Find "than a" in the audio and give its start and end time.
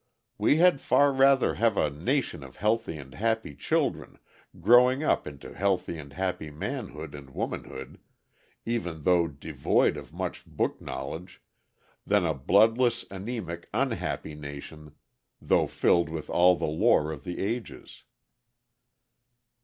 12.03-12.33